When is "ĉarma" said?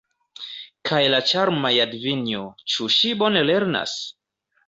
1.31-1.71